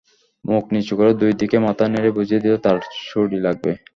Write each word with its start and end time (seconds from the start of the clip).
মুখ 0.45 0.63
নিচু 0.73 0.93
করেই 0.99 1.15
দুই 1.21 1.33
দিকে 1.41 1.57
মাথা 1.65 1.85
নেড়ে 1.87 2.11
বুঝিয়ে 2.17 2.43
দিল 2.43 2.53
তার 2.65 2.77
চুড়ি 3.01 3.37
লাগবে। 3.45 3.71